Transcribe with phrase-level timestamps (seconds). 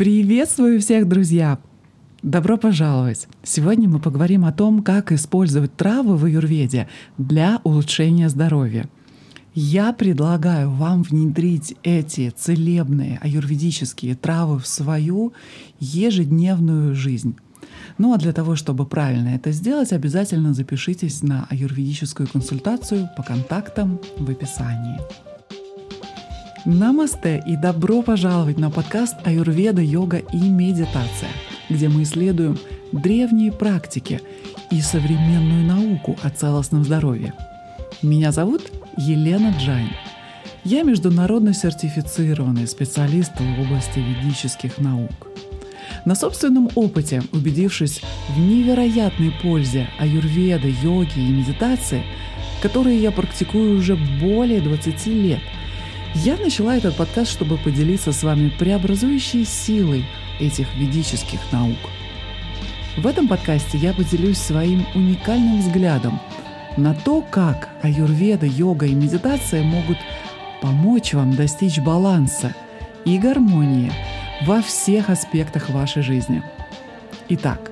[0.00, 1.58] Приветствую всех, друзья!
[2.22, 3.28] Добро пожаловать!
[3.42, 6.88] Сегодня мы поговорим о том, как использовать травы в аюрведе
[7.18, 8.88] для улучшения здоровья.
[9.52, 15.34] Я предлагаю вам внедрить эти целебные аюрведические травы в свою
[15.80, 17.36] ежедневную жизнь.
[17.98, 24.00] Ну а для того, чтобы правильно это сделать, обязательно запишитесь на аюрведическую консультацию по контактам
[24.16, 24.98] в описании.
[26.66, 31.30] Намасте и добро пожаловать на подкаст «Аюрведа, йога и медитация»,
[31.70, 32.58] где мы исследуем
[32.92, 34.20] древние практики
[34.70, 37.32] и современную науку о целостном здоровье.
[38.02, 39.88] Меня зовут Елена Джайн.
[40.62, 45.28] Я международно сертифицированный специалист в области ведических наук.
[46.04, 48.02] На собственном опыте, убедившись
[48.36, 52.02] в невероятной пользе аюрведы, йоги и медитации,
[52.60, 55.40] которые я практикую уже более 20 лет–
[56.14, 60.04] я начала этот подкаст, чтобы поделиться с вами преобразующей силой
[60.40, 61.78] этих ведических наук.
[62.96, 66.20] В этом подкасте я поделюсь своим уникальным взглядом
[66.76, 69.98] на то, как аюрведа, йога и медитация могут
[70.60, 72.54] помочь вам достичь баланса
[73.04, 73.92] и гармонии
[74.42, 76.42] во всех аспектах вашей жизни.
[77.28, 77.70] Итак,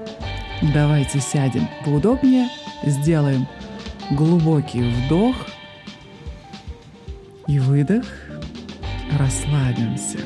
[0.62, 2.48] давайте сядем поудобнее,
[2.84, 3.48] сделаем
[4.10, 5.34] глубокий вдох
[7.48, 8.04] и выдох–
[9.18, 10.18] расслабимся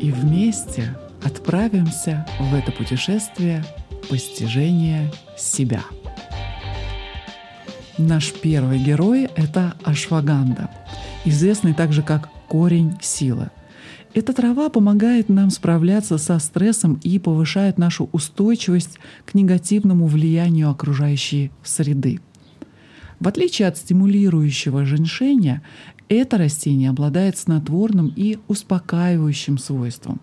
[0.00, 3.64] и вместе отправимся в это путешествие
[4.08, 5.82] постижения себя.
[7.98, 10.70] Наш первый герой— это ашваганда,
[11.24, 13.50] известный также как корень силы.
[14.14, 21.50] Эта трава помогает нам справляться со стрессом и повышает нашу устойчивость к негативному влиянию окружающей
[21.62, 22.20] среды.
[23.20, 25.62] В отличие от стимулирующего женьшеня,
[26.08, 30.20] это растение обладает снотворным и успокаивающим свойством.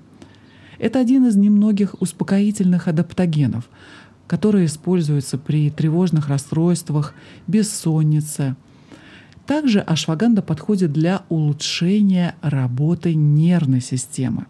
[0.80, 3.70] Это один из немногих успокоительных адаптогенов,
[4.28, 7.14] которые используются при тревожных расстройствах,
[7.48, 8.56] бессоннице.
[9.46, 14.48] Также ашваганда подходит для улучшения работы нервной системы.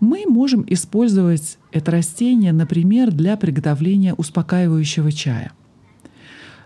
[0.00, 5.52] Мы можем использовать это растение, например, для приготовления успокаивающего чая.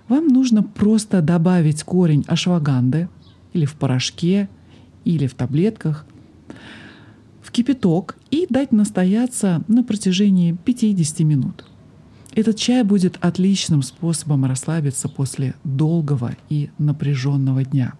[0.08, 3.08] Вам нужно просто добавить корень ашваганды–
[3.52, 4.48] или в порошке,
[5.04, 6.06] или в таблетках,
[7.42, 11.64] в кипяток и дать настояться на протяжении 50 минут.
[12.34, 17.94] Этот чай будет отличным способом расслабиться после долгого и напряженного дня.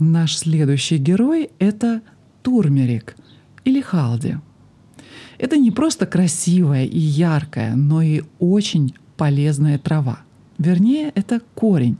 [0.00, 2.02] Наш следующий герой— это
[2.42, 3.16] турмерик
[3.64, 4.38] или халди.
[5.38, 10.20] Это не просто красивая и яркая, но и очень полезная трава.
[10.58, 11.98] Вернее, это корень.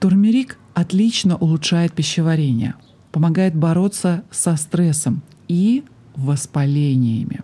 [0.00, 2.74] Турмерик отлично улучшает пищеварение,
[3.12, 5.84] помогает бороться со стрессом и
[6.16, 7.40] воспалениями.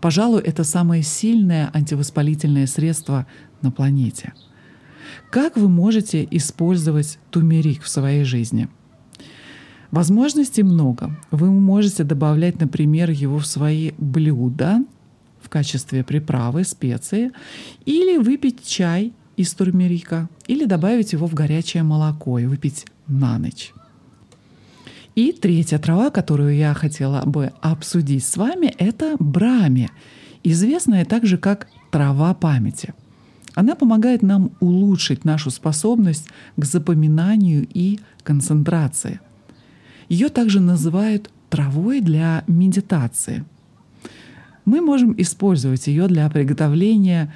[0.00, 3.26] Пожалуй, это самое сильное антивоспалительное средство
[3.60, 4.32] на планете.
[5.30, 8.68] Как вы можете использовать тумерик в своей жизни?
[9.90, 11.18] Возможностей много.
[11.30, 14.84] Вы можете добавлять, например, его в свои блюда
[15.42, 17.32] в качестве приправы, специи,
[17.84, 23.72] или выпить чай из турмерика или добавить его в горячее молоко и выпить на ночь.
[25.14, 29.90] И третья трава, которую я хотела бы обсудить с вами, это брами,
[30.42, 32.94] известная также как трава памяти.
[33.54, 39.20] Она помогает нам улучшить нашу способность к запоминанию и концентрации.
[40.08, 43.44] Ее также называют травой для медитации.
[44.64, 47.34] Мы можем использовать ее для приготовления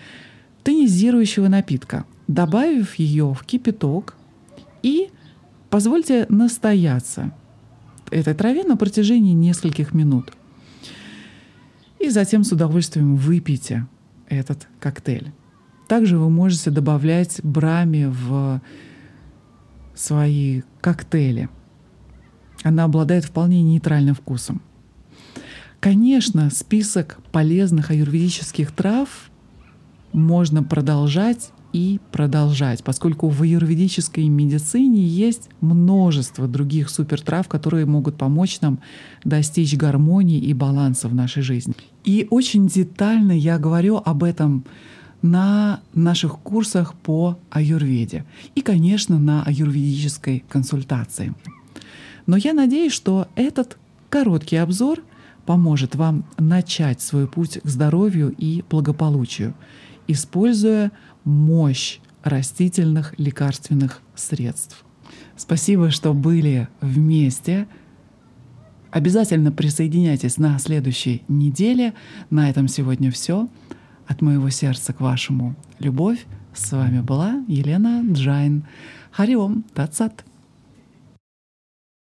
[0.66, 4.16] тонизирующего напитка, добавив ее в кипяток
[4.82, 5.10] и
[5.70, 7.32] позвольте настояться
[8.10, 10.32] этой траве на протяжении нескольких минут.
[12.00, 13.86] И затем с удовольствием выпейте
[14.28, 15.30] этот коктейль.
[15.86, 18.60] Также вы можете добавлять брами в
[19.94, 21.48] свои коктейли.
[22.64, 24.60] Она обладает вполне нейтральным вкусом.
[25.78, 29.30] Конечно, список полезных аюрведических трав
[30.16, 38.60] можно продолжать и продолжать, поскольку в аюрведической медицине есть множество других супертрав, которые могут помочь
[38.62, 38.78] нам
[39.24, 41.74] достичь гармонии и баланса в нашей жизни.
[42.04, 44.64] И очень детально я говорю об этом
[45.20, 48.24] на наших курсах по аюрведе
[48.54, 51.34] и, конечно, на аюрведической консультации.
[52.26, 53.76] Но я надеюсь, что этот
[54.08, 55.02] короткий обзор
[55.44, 59.52] поможет вам начать свой путь к здоровью и благополучию–
[60.06, 60.92] используя
[61.24, 64.84] мощь растительных лекарственных средств.
[65.36, 67.68] Спасибо, что были вместе.
[68.90, 71.94] Обязательно присоединяйтесь на следующей неделе.
[72.30, 73.48] На этом сегодня все.
[74.06, 76.24] От моего сердца к вашему любовь.
[76.54, 78.64] С вами была Елена Джайн.
[79.10, 80.24] Hari Om Tat Sat.